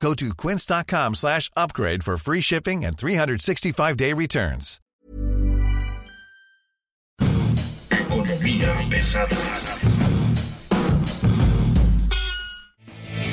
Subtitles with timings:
[0.00, 4.80] Go to quince.com slash upgrade for free shipping and 365-day returns.
[7.90, 9.36] Economía pesada.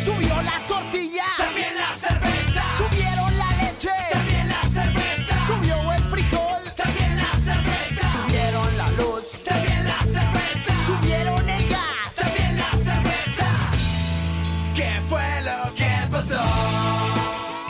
[0.04, 0.62] Subió la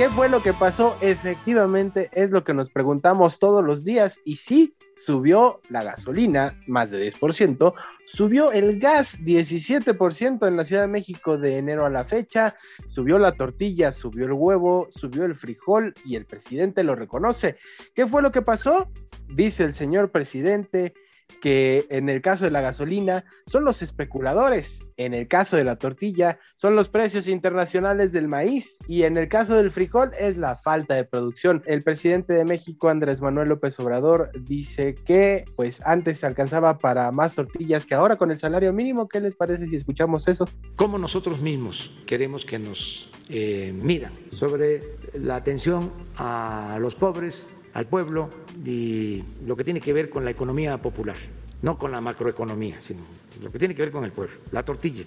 [0.03, 0.97] ¿Qué fue lo que pasó?
[0.99, 6.91] Efectivamente es lo que nos preguntamos todos los días y sí, subió la gasolina más
[6.91, 7.73] de 10%,
[8.05, 12.57] subió el gas 17% en la Ciudad de México de enero a la fecha,
[12.89, 17.55] subió la tortilla, subió el huevo, subió el frijol y el presidente lo reconoce.
[17.95, 18.89] ¿Qué fue lo que pasó?
[19.29, 20.93] Dice el señor presidente
[21.41, 25.77] que en el caso de la gasolina son los especuladores, en el caso de la
[25.77, 30.57] tortilla son los precios internacionales del maíz y en el caso del frijol es la
[30.57, 31.63] falta de producción.
[31.65, 37.11] El presidente de México, Andrés Manuel López Obrador, dice que pues antes se alcanzaba para
[37.11, 39.07] más tortillas que ahora con el salario mínimo.
[39.07, 40.45] ¿Qué les parece si escuchamos eso?
[40.75, 44.81] cómo nosotros mismos queremos que nos eh, miran sobre
[45.13, 48.29] la atención a los pobres, al pueblo
[48.65, 51.17] y lo que tiene que ver con la economía popular,
[51.61, 53.01] no con la macroeconomía, sino
[53.41, 55.03] lo que tiene que ver con el pueblo, la tortilla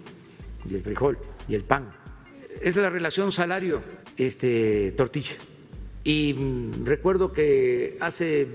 [0.69, 1.92] y el frijol y el pan.
[2.61, 3.83] Es la relación salario
[4.17, 5.37] este tortilla.
[6.03, 8.48] Y mm, recuerdo que hace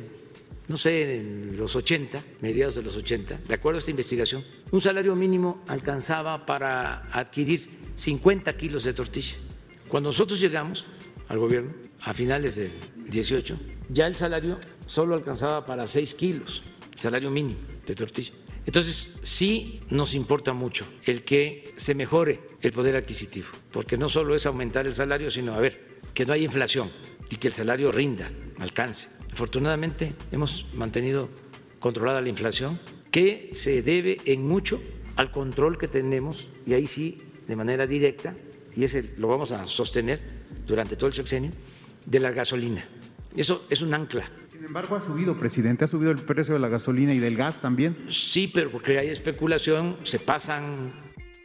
[0.72, 4.80] no sé, en los 80, mediados de los 80, de acuerdo a esta investigación, un
[4.80, 7.68] salario mínimo alcanzaba para adquirir
[7.98, 9.36] 50 kilos de tortilla.
[9.90, 10.86] Cuando nosotros llegamos
[11.28, 12.72] al gobierno, a finales del
[13.10, 13.60] 18,
[13.92, 16.64] ya el salario solo alcanzaba para 6 kilos,
[16.94, 18.32] el salario mínimo de tortilla.
[18.66, 24.36] Entonces, sí nos importa mucho el que se mejore el poder adquisitivo, porque no solo
[24.36, 26.92] es aumentar el salario, sino, a ver, que no haya inflación
[27.30, 29.10] y que el salario rinda, alcance.
[29.32, 31.30] Afortunadamente hemos mantenido
[31.80, 32.80] controlada la inflación,
[33.10, 34.82] que se debe en mucho
[35.16, 38.36] al control que tenemos, y ahí sí, de manera directa,
[38.76, 40.22] y ese lo vamos a sostener
[40.68, 41.52] durante todo el sexenio,
[42.06, 42.86] de la gasolina.
[43.36, 44.30] Eso es un ancla.
[44.52, 47.62] Sin embargo, ha subido, presidente, ha subido el precio de la gasolina y del gas
[47.62, 47.98] también.
[48.10, 50.92] Sí, pero porque hay especulación, se pasan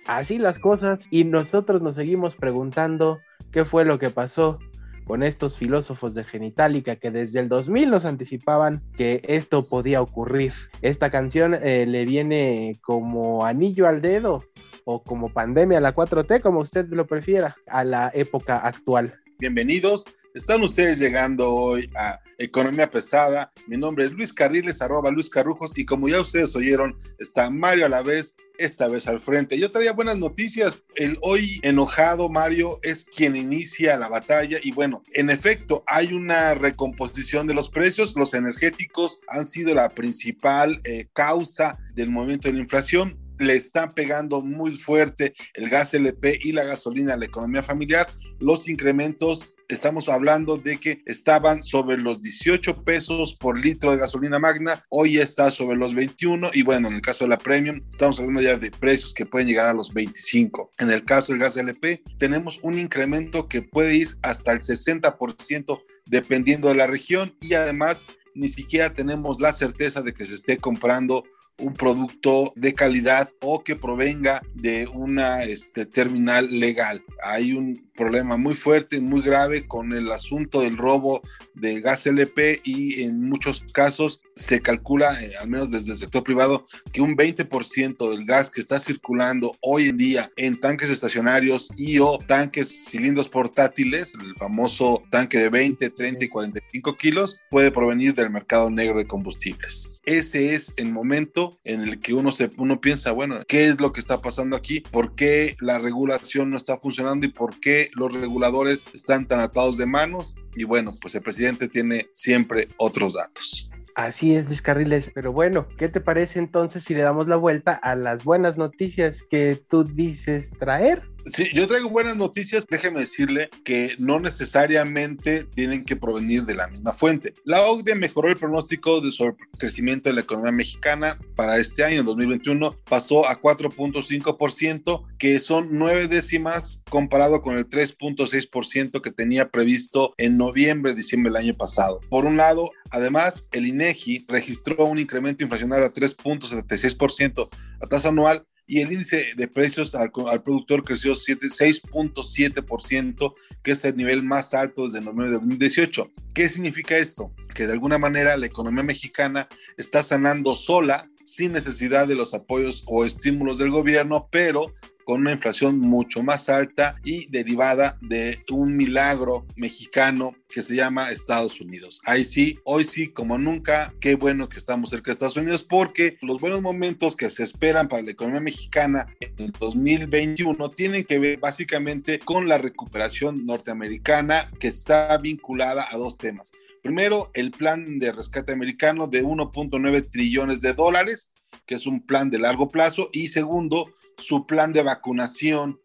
[0.06, 3.18] Así las cosas y nosotros nos seguimos preguntando
[3.50, 4.60] qué fue lo que pasó
[5.04, 10.52] con estos filósofos de Genitalica que desde el 2000 nos anticipaban que esto podía ocurrir.
[10.80, 14.44] Esta canción eh, le viene como anillo al dedo
[14.84, 19.14] o como pandemia a la 4T, como usted lo prefiera, a la época actual.
[19.38, 20.04] Bienvenidos.
[20.36, 23.50] Están ustedes llegando hoy a Economía Pesada.
[23.66, 27.86] Mi nombre es Luis Carriles, arroba Luis Carrujos, y como ya ustedes oyeron, está Mario
[27.86, 29.58] a la vez, esta vez al frente.
[29.58, 30.82] Yo traía buenas noticias.
[30.96, 36.52] El hoy enojado Mario es quien inicia la batalla y bueno, en efecto, hay una
[36.52, 38.14] recomposición de los precios.
[38.14, 43.92] Los energéticos han sido la principal eh, causa del movimiento de la inflación le están
[43.92, 48.08] pegando muy fuerte el gas LP y la gasolina a la economía familiar.
[48.40, 54.38] Los incrementos, estamos hablando de que estaban sobre los 18 pesos por litro de gasolina
[54.38, 58.18] magna, hoy está sobre los 21 y bueno, en el caso de la premium, estamos
[58.18, 60.72] hablando ya de precios que pueden llegar a los 25.
[60.78, 65.82] En el caso del gas LP, tenemos un incremento que puede ir hasta el 60%
[66.06, 70.58] dependiendo de la región y además ni siquiera tenemos la certeza de que se esté
[70.58, 71.24] comprando
[71.58, 77.02] un producto de calidad o que provenga de una este, terminal legal.
[77.22, 81.22] Hay un problema muy fuerte, muy grave con el asunto del robo
[81.54, 86.22] de gas LP y en muchos casos se calcula, eh, al menos desde el sector
[86.22, 91.70] privado, que un 20% del gas que está circulando hoy en día en tanques estacionarios
[91.76, 97.70] y o tanques cilindros portátiles, el famoso tanque de 20, 30 y 45 kilos, puede
[97.70, 99.95] provenir del mercado negro de combustibles.
[100.06, 103.92] Ese es el momento en el que uno, se, uno piensa, bueno, ¿qué es lo
[103.92, 104.78] que está pasando aquí?
[104.78, 109.78] ¿Por qué la regulación no está funcionando y por qué los reguladores están tan atados
[109.78, 110.36] de manos?
[110.54, 113.68] Y bueno, pues el presidente tiene siempre otros datos.
[113.96, 115.10] Así es, Luis Carriles.
[115.12, 119.24] Pero bueno, ¿qué te parece entonces si le damos la vuelta a las buenas noticias
[119.28, 121.02] que tú dices traer?
[121.26, 122.64] Sí, yo traigo buenas noticias.
[122.70, 127.34] Déjeme decirle que no necesariamente tienen que provenir de la misma fuente.
[127.44, 132.04] La OCDE mejoró el pronóstico de sobre crecimiento de la economía mexicana para este año,
[132.04, 140.14] 2021, pasó a 4.5%, que son nueve décimas comparado con el 3.6% que tenía previsto
[140.18, 142.00] en noviembre, diciembre del año pasado.
[142.08, 147.48] Por un lado, además, el INEGI registró un incremento inflacionario a 3.76%
[147.82, 153.84] a tasa anual y el índice de precios al, al productor creció 6.7%, que es
[153.84, 156.10] el nivel más alto desde noviembre de 2018.
[156.34, 157.32] ¿Qué significa esto?
[157.54, 159.46] Que de alguna manera la economía mexicana
[159.76, 164.72] está sanando sola, sin necesidad de los apoyos o estímulos del gobierno, pero
[165.06, 171.12] con una inflación mucho más alta y derivada de un milagro mexicano que se llama
[171.12, 172.00] Estados Unidos.
[172.04, 176.18] Ahí sí, hoy sí, como nunca, qué bueno que estamos cerca de Estados Unidos porque
[176.22, 181.20] los buenos momentos que se esperan para la economía mexicana en el 2021 tienen que
[181.20, 186.50] ver básicamente con la recuperación norteamericana que está vinculada a dos temas.
[186.82, 191.32] Primero, el plan de rescate americano de 1.9 trillones de dólares,
[191.66, 193.10] que es un plan de largo plazo.
[193.12, 195.80] Y segundo, su plan de vacunación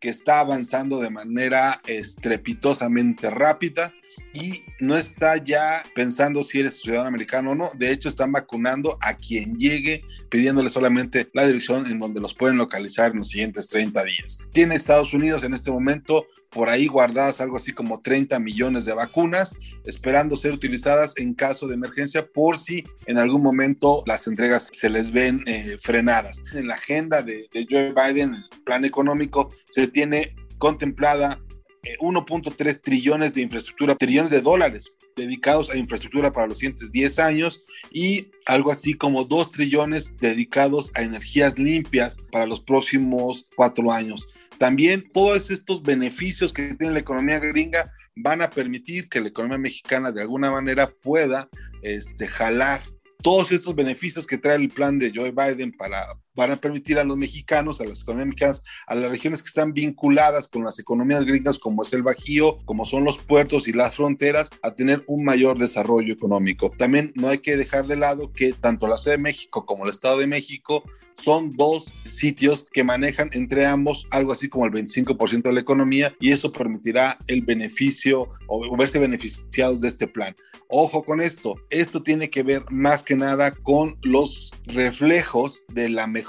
[0.00, 3.92] que está avanzando de manera estrepitosamente rápida
[4.32, 7.70] y no está ya pensando si eres ciudadano americano o no.
[7.76, 12.56] De hecho, están vacunando a quien llegue, pidiéndole solamente la dirección en donde los pueden
[12.56, 14.48] localizar en los siguientes 30 días.
[14.52, 18.92] Tiene Estados Unidos en este momento por ahí guardadas algo así como 30 millones de
[18.92, 24.68] vacunas, esperando ser utilizadas en caso de emergencia por si en algún momento las entregas
[24.70, 26.44] se les ven eh, frenadas.
[26.52, 31.40] En la agenda de, de Joe Biden, el plan económico, se tiene contemplada
[31.82, 37.18] 1.3 eh, trillones de infraestructura, trillones de dólares dedicados a infraestructura para los siguientes 10
[37.18, 43.92] años y algo así como 2 trillones dedicados a energías limpias para los próximos 4
[43.92, 44.28] años.
[44.58, 49.58] También todos estos beneficios que tiene la economía gringa van a permitir que la economía
[49.58, 51.48] mexicana de alguna manera pueda
[51.82, 52.82] este, jalar
[53.22, 57.04] todos estos beneficios que trae el plan de Joe Biden para, van a permitir a
[57.04, 61.58] los mexicanos, a las economías a las regiones que están vinculadas con las economías gringas,
[61.58, 65.58] como es el Bajío, como son los puertos y las fronteras, a tener un mayor
[65.58, 66.70] desarrollo económico.
[66.70, 69.90] También no hay que dejar de lado que tanto la Ciudad de México como el
[69.90, 70.84] Estado de México
[71.14, 76.14] son dos sitios que manejan entre ambos algo así como el 25% de la economía
[76.18, 80.34] y eso permitirá el beneficio o verse beneficiados de este plan.
[80.68, 86.06] Ojo con esto, esto tiene que ver más que nada con los reflejos de la
[86.06, 86.21] mejora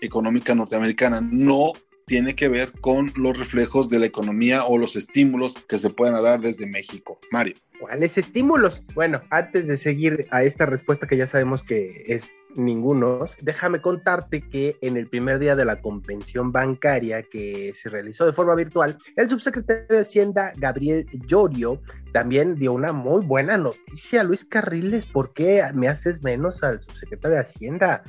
[0.00, 1.72] económica norteamericana, no
[2.06, 6.22] tiene que ver con los reflejos de la economía o los estímulos que se puedan
[6.22, 7.18] dar desde México.
[7.30, 7.54] Mario.
[7.80, 8.82] ¿Cuáles estímulos?
[8.94, 14.42] Bueno, antes de seguir a esta respuesta que ya sabemos que es ninguno, déjame contarte
[14.48, 18.96] que en el primer día de la convención bancaria que se realizó de forma virtual,
[19.16, 21.80] el subsecretario de Hacienda, Gabriel Llorio,
[22.12, 24.22] también dio una muy buena noticia.
[24.22, 28.02] Luis Carriles, ¿por qué me haces menos al subsecretario de Hacienda?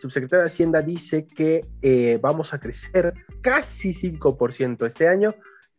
[0.00, 5.34] Subsecretario de Hacienda dice que eh, vamos a crecer casi 5% este año,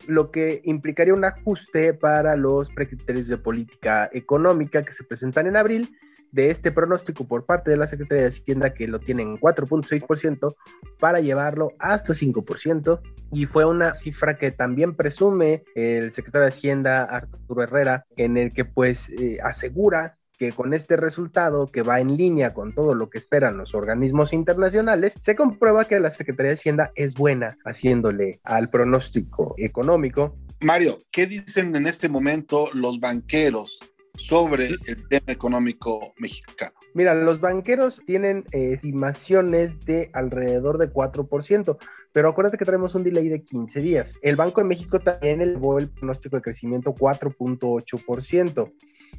[0.07, 5.57] lo que implicaría un ajuste para los precriterios de política económica que se presentan en
[5.57, 5.89] abril
[6.35, 10.53] de este pronóstico por parte de la Secretaría de Hacienda que lo tienen en 4.6%
[10.99, 12.99] para llevarlo hasta 5%
[13.31, 18.53] y fue una cifra que también presume el secretario de Hacienda Arturo Herrera en el
[18.53, 23.09] que pues eh, asegura que con este resultado, que va en línea con todo lo
[23.09, 28.39] que esperan los organismos internacionales, se comprueba que la Secretaría de Hacienda es buena haciéndole
[28.43, 30.37] al pronóstico económico.
[30.61, 33.79] Mario, ¿qué dicen en este momento los banqueros
[34.17, 36.73] sobre el tema económico mexicano?
[36.93, 41.77] Mira, los banqueros tienen estimaciones de alrededor de 4%,
[42.13, 44.15] pero acuérdate que tenemos un delay de 15 días.
[44.21, 48.71] El Banco de México también elevó el pronóstico de crecimiento 4.8%.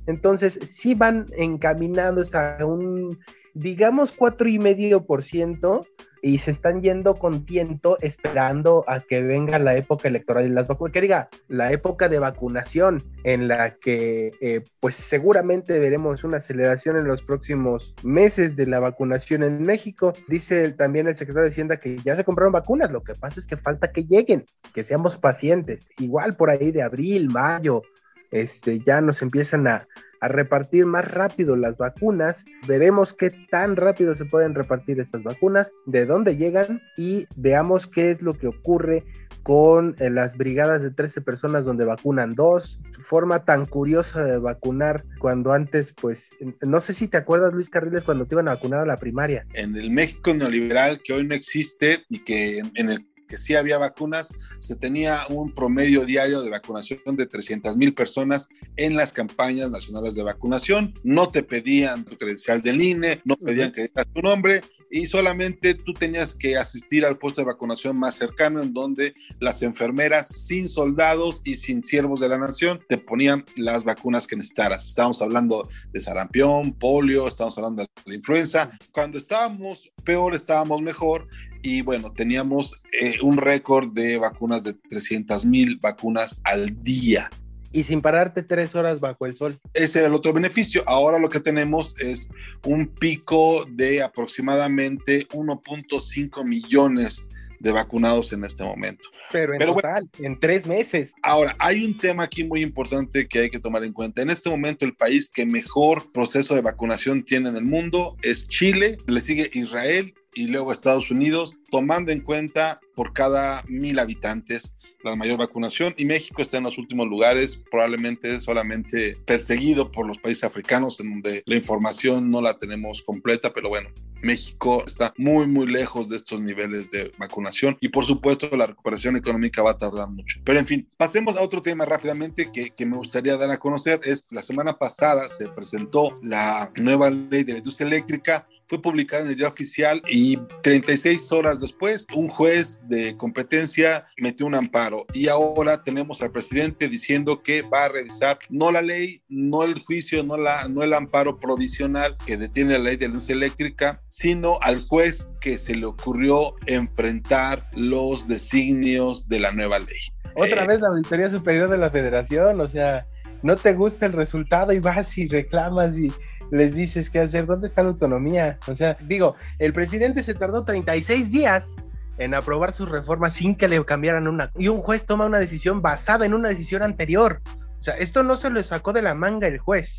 [0.06, 3.18] Entonces, sí van encaminados a un,
[3.54, 5.80] digamos, cuatro y medio por ciento
[6.26, 10.66] y se están yendo con tiento esperando a que venga la época electoral y las
[10.66, 16.38] vacunas, que diga, la época de vacunación en la que eh, pues seguramente veremos una
[16.38, 20.14] aceleración en los próximos meses de la vacunación en México.
[20.26, 23.46] Dice también el secretario de Hacienda que ya se compraron vacunas, lo que pasa es
[23.46, 27.82] que falta que lleguen, que seamos pacientes, igual por ahí de abril, mayo,
[28.30, 29.87] este, ya nos empiezan a,
[30.21, 32.45] repartir más rápido las vacunas.
[32.66, 38.11] Veremos qué tan rápido se pueden repartir estas vacunas, de dónde llegan y veamos qué
[38.11, 39.04] es lo que ocurre
[39.42, 42.80] con eh, las brigadas de 13 personas donde vacunan dos.
[43.04, 46.30] Forma tan curiosa de vacunar cuando antes, pues,
[46.62, 49.47] no sé si te acuerdas, Luis Carriles, cuando te iban a vacunar a la primaria.
[49.52, 53.78] En el México neoliberal que hoy no existe y que en el que sí había
[53.78, 59.71] vacunas, se tenía un promedio diario de vacunación de 300 mil personas en las campañas
[59.71, 60.95] nacionales de vacunación.
[61.02, 65.75] No te pedían tu credencial del INE, no pedían que digas tu nombre y solamente
[65.75, 70.68] tú tenías que asistir al puesto de vacunación más cercano en donde las enfermeras sin
[70.68, 74.87] soldados y sin siervos de la nación te ponían las vacunas que necesitaras.
[74.87, 78.71] Estábamos hablando de sarampión, polio, estábamos hablando de la influenza.
[78.92, 81.26] Cuando estábamos peor, estábamos mejor
[81.66, 87.28] y bueno, teníamos eh, un récord de vacunas de 300 mil vacunas al día
[87.73, 89.58] y sin pararte tres horas bajo el sol.
[89.75, 90.82] Ese era el otro beneficio.
[90.87, 92.30] Ahora lo que tenemos es
[92.64, 97.28] un pico de aproximadamente 1.5 millones
[97.66, 99.08] de vacunados en este momento.
[99.32, 101.12] Pero en total, en tres meses.
[101.23, 104.23] Ahora, hay un tema aquí muy importante que hay que tomar en cuenta.
[104.23, 108.46] En este momento, el país que mejor proceso de vacunación tiene en el mundo es
[108.46, 114.76] Chile, le sigue Israel y luego Estados Unidos, tomando en cuenta por cada mil habitantes
[115.02, 120.18] la mayor vacunación y México está en los últimos lugares, probablemente solamente perseguido por los
[120.18, 123.90] países africanos en donde la información no la tenemos completa, pero bueno,
[124.23, 129.16] México está muy, muy lejos de estos niveles de vacunación y por supuesto la recuperación
[129.16, 130.40] económica va a tardar mucho.
[130.44, 134.00] Pero en fin, pasemos a otro tema rápidamente que, que me gustaría dar a conocer.
[134.04, 139.23] Es la semana pasada se presentó la nueva ley de la industria eléctrica fue publicada
[139.23, 145.06] en el día oficial y 36 horas después un juez de competencia metió un amparo
[145.12, 149.78] y ahora tenemos al presidente diciendo que va a revisar no la ley, no el
[149.80, 154.58] juicio, no, la, no el amparo provisional que detiene la ley de luz eléctrica, sino
[154.62, 159.99] al juez que se le ocurrió enfrentar los designios de la nueva ley.
[160.35, 163.06] Otra eh, vez la Auditoría Superior de la Federación, o sea,
[163.42, 166.12] no te gusta el resultado y vas y reclamas y
[166.50, 168.58] les dices qué hacer, ¿dónde está la autonomía?
[168.68, 171.74] O sea, digo, el presidente se tardó 36 días
[172.18, 174.50] en aprobar sus reformas sin que le cambiaran una.
[174.56, 177.40] Y un juez toma una decisión basada en una decisión anterior.
[177.80, 179.98] O sea, esto no se lo sacó de la manga el juez.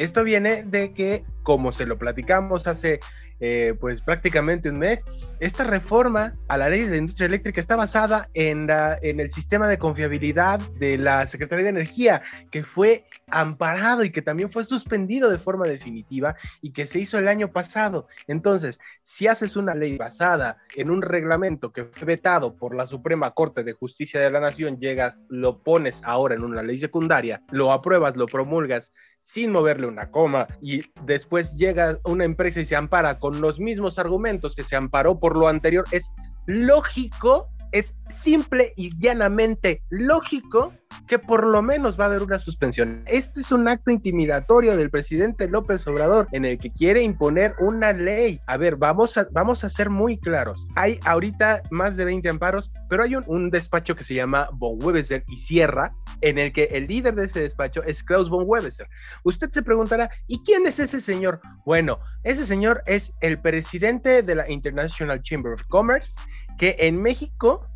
[0.00, 3.00] Esto viene de que, como se lo platicamos hace
[3.42, 5.02] eh, pues prácticamente un mes.
[5.40, 9.30] Esta reforma a la ley de la industria eléctrica está basada en, la, en el
[9.30, 14.66] sistema de confiabilidad de la Secretaría de Energía, que fue amparado y que también fue
[14.66, 18.08] suspendido de forma definitiva y que se hizo el año pasado.
[18.26, 23.30] Entonces, si haces una ley basada en un reglamento que fue vetado por la Suprema
[23.30, 27.72] Corte de Justicia de la Nación, llegas, lo pones ahora en una ley secundaria, lo
[27.72, 33.18] apruebas, lo promulgas sin moverle una coma y después llega una empresa y se ampara
[33.18, 36.10] con los mismos argumentos que se amparó por lo anterior, es
[36.46, 40.72] lógico, es simple y llanamente lógico
[41.06, 43.02] que por lo menos va a haber una suspensión.
[43.06, 47.92] Este es un acto intimidatorio del presidente López Obrador en el que quiere imponer una
[47.92, 48.40] ley.
[48.46, 50.66] A ver, vamos a, vamos a ser muy claros.
[50.74, 55.24] Hay ahorita más de 20 amparos, pero hay un, despacho que se llama Von Webeser
[55.28, 58.88] y Sierra, en el que el líder de ese despacho es Klaus Von Webeser.
[59.24, 61.40] Usted se preguntará, ¿y quién es ese señor?
[61.64, 66.14] Bueno, ese señor es el presidente de la International Chamber of Commerce,
[66.58, 67.69] que en México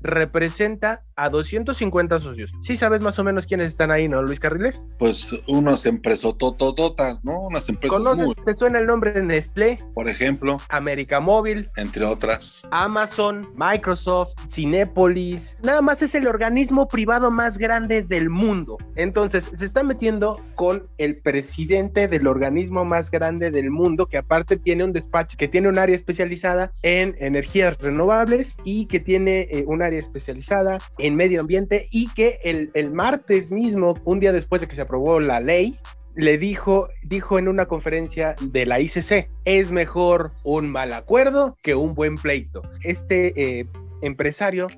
[0.00, 2.52] representa a 250 socios.
[2.62, 4.84] ¿Sí sabes más o menos quiénes están ahí, no, Luis Carriles?
[4.98, 7.40] Pues unas empresas totototas, ¿no?
[7.40, 9.82] Unas empresas ¿Conoces, te suena el nombre de Nestlé?
[9.94, 10.58] Por ejemplo.
[10.68, 11.70] América Móvil.
[11.76, 12.66] Entre otras.
[12.70, 15.56] Amazon, Microsoft, Cinépolis.
[15.62, 18.78] Nada más es el organismo privado más grande del mundo.
[18.94, 24.56] Entonces, se está metiendo con el presidente del organismo más grande del mundo, que aparte
[24.56, 29.64] tiene un despacho, que tiene un área especializada en energías renovables y que tiene eh,
[29.66, 34.60] un especializada en en medio ambiente y que el, el martes mismo, un día después
[34.60, 35.78] de que se aprobó la ley,
[36.14, 41.74] le dijo, dijo en una conferencia de la ICC, es mejor un mal acuerdo que
[41.74, 42.62] un buen pleito.
[42.82, 43.66] Este eh,
[44.02, 44.68] empresario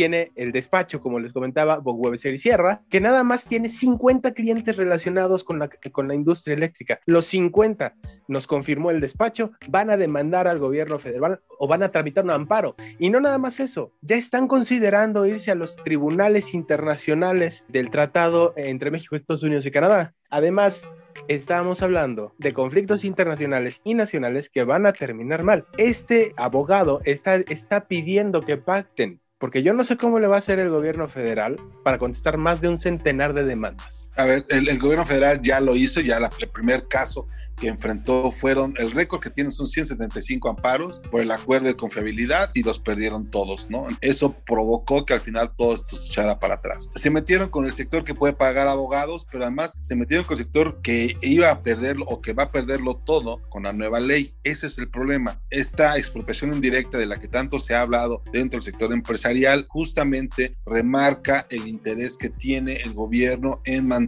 [0.00, 4.74] tiene el despacho, como les comentaba, Bogwebeser y Sierra, que nada más tiene 50 clientes
[4.74, 7.00] relacionados con la, con la industria eléctrica.
[7.04, 11.90] Los 50, nos confirmó el despacho, van a demandar al gobierno federal o van a
[11.90, 12.76] tramitar un amparo.
[12.98, 18.54] Y no nada más eso, ya están considerando irse a los tribunales internacionales del tratado
[18.56, 20.14] entre México, Estados Unidos y Canadá.
[20.30, 20.88] Además,
[21.28, 25.66] estamos hablando de conflictos internacionales y nacionales que van a terminar mal.
[25.76, 30.38] Este abogado está, está pidiendo que pacten porque yo no sé cómo le va a
[30.38, 34.09] hacer el gobierno federal para contestar más de un centenar de demandas.
[34.16, 37.26] A ver, el, el, gobierno federal ya lo hizo, ya la, el primer caso
[37.60, 42.50] que enfrentó fueron, el récord que tienen son 175 amparos por el acuerdo de confiabilidad
[42.54, 43.86] y los perdieron todos, ¿no?
[44.00, 46.90] Eso provocó que al final todo esto se echara para atrás.
[46.94, 50.44] Se metieron con el sector que puede pagar abogados, pero además se metieron con el
[50.44, 54.34] sector que iba a perderlo o que va a perderlo todo con la nueva ley.
[54.42, 55.40] Ese es el problema.
[55.50, 60.56] Esta expropiación indirecta de la que tanto se ha hablado dentro del sector empresarial justamente
[60.64, 63.99] remarca el interés que tiene el gobierno en mantener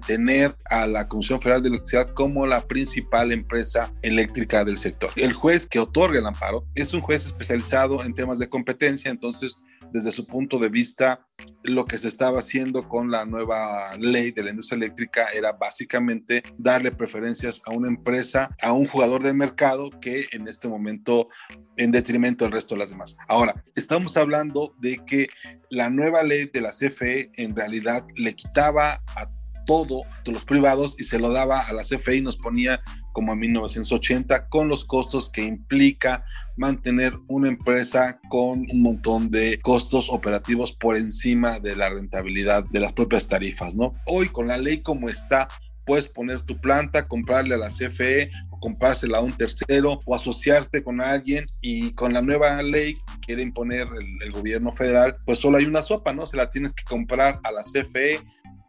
[0.71, 5.11] a la Comisión Federal de Electricidad como la principal empresa eléctrica del sector.
[5.17, 9.61] El juez que otorga el amparo es un juez especializado en temas de competencia, entonces
[9.93, 11.27] desde su punto de vista,
[11.65, 16.43] lo que se estaba haciendo con la nueva ley de la industria eléctrica era básicamente
[16.57, 21.29] darle preferencias a una empresa, a un jugador del mercado que en este momento
[21.77, 23.17] en detrimento del resto de las demás.
[23.29, 25.29] Ahora, estamos hablando de que
[25.71, 29.29] la nueva ley de la CFE en realidad le quitaba a
[29.64, 32.81] todo de los privados y se lo daba a la CFE y nos ponía
[33.12, 36.25] como en 1980 con los costos que implica
[36.57, 42.81] mantener una empresa con un montón de costos operativos por encima de la rentabilidad de
[42.81, 43.95] las propias tarifas, ¿no?
[44.07, 45.49] Hoy con la ley como está,
[45.85, 48.31] puedes poner tu planta, comprarle a la CFE
[48.62, 53.42] comprársela a un tercero o asociarte con alguien y con la nueva ley que quiere
[53.42, 56.25] imponer el, el gobierno federal, pues solo hay una sopa, ¿no?
[56.26, 58.21] Se la tienes que comprar a la CFE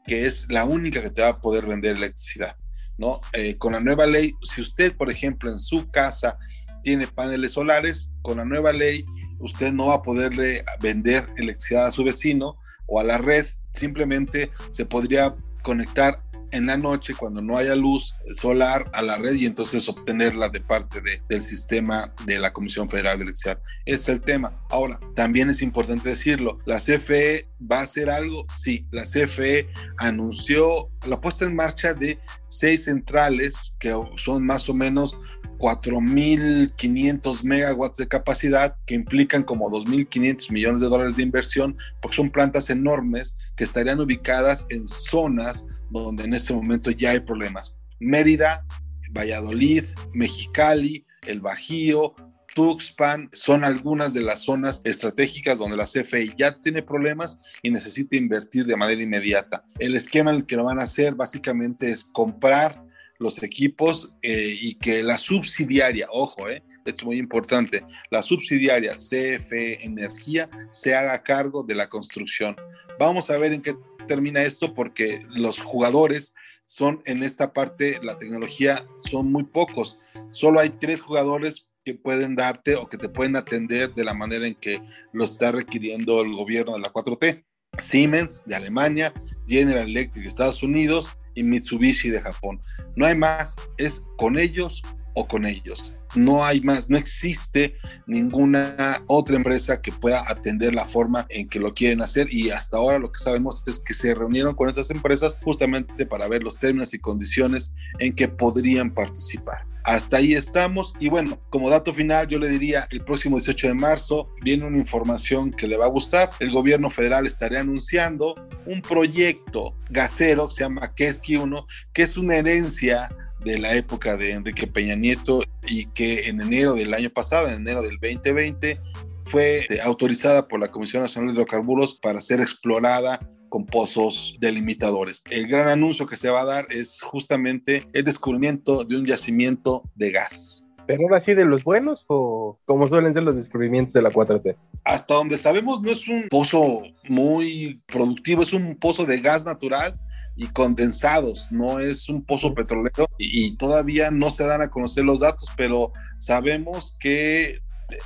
[0.06, 2.56] que es la única que te va a poder vender electricidad,
[2.98, 3.22] ¿no?
[3.34, 6.38] Eh, con la nueva ley, si usted, por ejemplo, en su casa
[6.82, 9.06] tiene paneles solares, con la nueva ley
[9.40, 12.58] usted no va a poderle vender electricidad a su vecino
[12.88, 16.22] o a la red, simplemente se podría conectar
[16.54, 20.62] en la noche cuando no haya luz solar a la red y entonces obtenerla de
[20.62, 23.60] parte de, del sistema de la Comisión Federal de Electricidad.
[23.86, 24.64] Es el tema.
[24.70, 28.46] Ahora, también es importante decirlo, ¿la CFE va a hacer algo?
[28.56, 29.68] Sí, la CFE
[29.98, 35.20] anunció la puesta en marcha de seis centrales que son más o menos
[35.58, 42.30] 4.500 megawatts de capacidad que implican como 2.500 millones de dólares de inversión porque son
[42.30, 45.66] plantas enormes que estarían ubicadas en zonas
[46.02, 47.78] donde en este momento ya hay problemas.
[48.00, 48.66] Mérida,
[49.12, 52.16] Valladolid, Mexicali, El Bajío,
[52.54, 58.16] Tuxpan son algunas de las zonas estratégicas donde la CFE ya tiene problemas y necesita
[58.16, 59.64] invertir de manera inmediata.
[59.80, 62.84] El esquema en el que lo van a hacer básicamente es comprar
[63.20, 68.94] los equipos eh, y que la subsidiaria, ojo, eh, esto es muy importante, la subsidiaria
[68.94, 72.56] CFE Energía se haga cargo de la construcción.
[73.00, 73.74] Vamos a ver en qué
[74.08, 76.34] termina esto porque los jugadores
[76.66, 80.00] son en esta parte, la tecnología son muy pocos.
[80.32, 84.48] Solo hay tres jugadores que pueden darte o que te pueden atender de la manera
[84.48, 87.44] en que lo está requiriendo el gobierno de la 4T.
[87.80, 89.14] Siemens de Alemania,
[89.48, 92.62] General Electric de Estados Unidos y Mitsubishi de Japón.
[92.96, 95.94] No hay más, es con ellos o con ellos.
[96.16, 101.60] No hay más, no existe ninguna otra empresa que pueda atender la forma en que
[101.60, 104.90] lo quieren hacer y hasta ahora lo que sabemos es que se reunieron con esas
[104.92, 109.66] empresas justamente para ver los términos y condiciones en que podrían participar.
[109.86, 113.74] Hasta ahí estamos y bueno, como dato final yo le diría el próximo 18 de
[113.74, 116.30] marzo viene una información que le va a gustar.
[116.40, 122.38] El gobierno federal estaría anunciando un proyecto gasero se llama Keski 1, que es una
[122.38, 123.10] herencia
[123.44, 127.56] de la época de Enrique Peña Nieto y que en enero del año pasado, en
[127.56, 128.80] enero del 2020,
[129.26, 135.24] fue autorizada por la Comisión Nacional de Hidrocarburos para ser explorada con pozos delimitadores.
[135.30, 139.84] El gran anuncio que se va a dar es justamente el descubrimiento de un yacimiento
[139.96, 140.66] de gas.
[140.86, 144.56] ¿Pero ahora sí de los buenos o como suelen ser los descubrimientos de la 4T?
[144.84, 149.98] Hasta donde sabemos no es un pozo muy productivo, es un pozo de gas natural
[150.36, 155.06] y condensados, no es un pozo petrolero y, y, todavía no se dan a conocer
[155.06, 157.60] los datos, pero sabemos que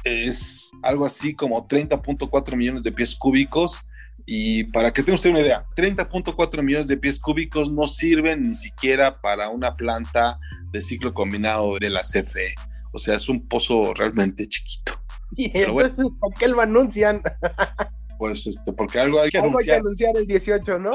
[0.03, 3.81] es algo así como 30.4 millones de pies cúbicos
[4.25, 8.55] y para que tenga usted una idea, 30.4 millones de pies cúbicos no sirven ni
[8.55, 10.37] siquiera para una planta
[10.71, 12.55] de ciclo combinado de la CFE.
[12.91, 15.01] O sea, es un pozo realmente chiquito.
[15.35, 17.21] Y Pero entonces, bueno, ¿por qué lo anuncian?
[18.17, 19.75] pues este, porque algo hay que ¿Cómo anunciar.
[19.75, 20.91] hay que anunciar el 18, ¿no?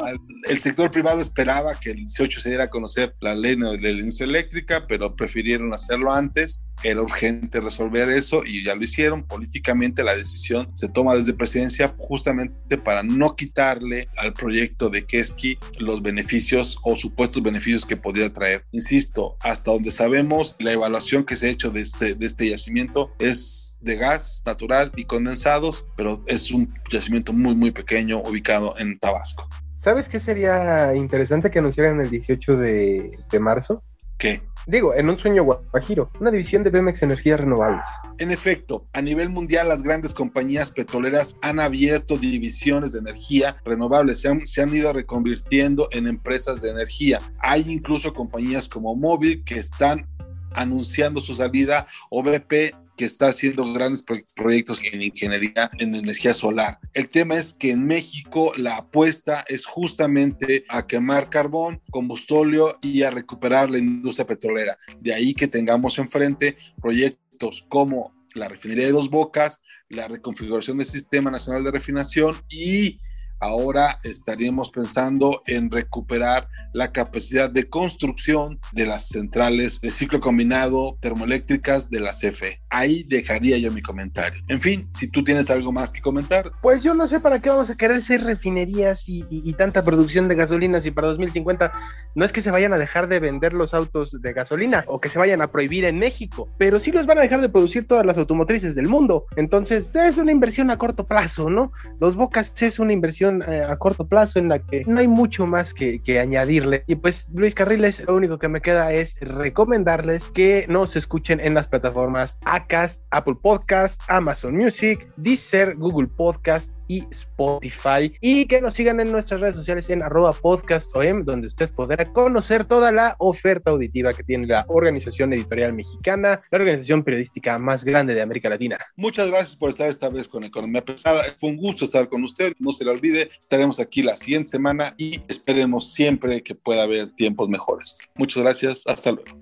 [0.49, 4.01] El sector privado esperaba que el 18 se diera a conocer la ley de la
[4.01, 6.67] industria eléctrica, pero prefirieron hacerlo antes.
[6.85, 9.23] Era urgente resolver eso y ya lo hicieron.
[9.23, 15.59] Políticamente la decisión se toma desde presidencia justamente para no quitarle al proyecto de Keski
[15.79, 18.65] los beneficios o supuestos beneficios que podía traer.
[18.73, 23.13] Insisto, hasta donde sabemos, la evaluación que se ha hecho de este, de este yacimiento
[23.21, 28.99] es de gas natural y condensados, pero es un yacimiento muy, muy pequeño ubicado en
[28.99, 29.49] Tabasco.
[29.79, 33.83] ¿Sabes qué sería interesante que anunciaran el 18 de, de marzo?
[34.17, 34.41] ¿Qué?
[34.67, 37.89] Digo, en un sueño guajiro, una división de Pemex Energías Renovables.
[38.19, 44.21] En efecto, a nivel mundial las grandes compañías petroleras han abierto divisiones de energía renovables,
[44.21, 47.21] se han, se han ido reconvirtiendo en empresas de energía.
[47.41, 50.09] Hay incluso compañías como Móvil que están
[50.55, 56.35] anunciando su salida o BP que está haciendo grandes pro- proyectos en ingeniería en energía
[56.35, 56.79] solar.
[56.95, 63.03] El tema es que en México la apuesta es justamente a quemar carbón, combustóleo y
[63.03, 64.79] a recuperar la industria petrolera.
[65.01, 70.87] De ahí que tengamos enfrente proyectos como la refinería de Dos Bocas, la reconfiguración del
[70.87, 72.99] Sistema Nacional de Refinación y
[73.43, 80.97] ahora estaríamos pensando en recuperar la capacidad de construcción de las centrales de ciclo combinado
[81.01, 82.63] termoeléctricas de la CFE.
[82.71, 84.43] Ahí dejaría yo mi comentario.
[84.49, 87.51] En fin, si tú tienes algo más que comentar, Pues yo no sé para qué
[87.51, 91.73] vamos a querer ser refinerías y, tanta producción de gasolinas y para 2050
[92.15, 95.11] no es que se vayan a dejar de vender los autos de gasolina o que
[95.11, 98.07] se vayan a prohibir en México, pero sí los van a dejar de producir todas
[98.07, 99.27] las automotrices del mundo.
[99.37, 101.73] Entonces es una inversión a corto plazo, ¿no?
[102.01, 105.47] Los Bocas es una inversión eh, a corto plazo en la que no hay mucho
[105.47, 106.85] más que, que añadirle.
[106.87, 111.55] Y pues Luis Carriles, lo único que me queda es recomendarles que nos escuchen en
[111.55, 118.75] las plataformas Acast, Apple Podcast, Amazon Music, Deezer, Google Podcast y Spotify y que nos
[118.75, 123.71] sigan en nuestras redes sociales en arroba podcastom donde usted podrá conocer toda la oferta
[123.71, 128.79] auditiva que tiene la Organización Editorial Mexicana, la organización periodística más grande de América Latina.
[128.97, 131.23] muchas gracias por estar esta vez con Economía Pesada.
[131.39, 132.53] Fue un gusto estar con usted.
[132.59, 137.11] No se le olvide, estaremos aquí la siguiente semana y esperemos siempre que pueda haber
[137.15, 138.11] tiempos mejores.
[138.15, 138.85] Muchas gracias.
[138.87, 139.42] Hasta luego.